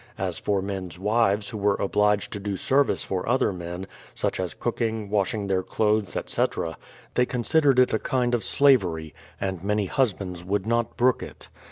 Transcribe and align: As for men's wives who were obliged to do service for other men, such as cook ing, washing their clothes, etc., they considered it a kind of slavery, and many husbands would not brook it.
As 0.17 0.39
for 0.39 0.63
men's 0.63 0.97
wives 0.97 1.49
who 1.49 1.59
were 1.59 1.75
obliged 1.75 2.33
to 2.33 2.39
do 2.39 2.57
service 2.57 3.03
for 3.03 3.29
other 3.29 3.53
men, 3.53 3.85
such 4.15 4.39
as 4.39 4.55
cook 4.55 4.81
ing, 4.81 5.11
washing 5.11 5.45
their 5.45 5.61
clothes, 5.61 6.15
etc., 6.15 6.75
they 7.13 7.27
considered 7.27 7.77
it 7.77 7.93
a 7.93 7.99
kind 7.99 8.33
of 8.33 8.43
slavery, 8.43 9.13
and 9.39 9.63
many 9.63 9.85
husbands 9.85 10.43
would 10.43 10.65
not 10.65 10.97
brook 10.97 11.21
it. 11.21 11.49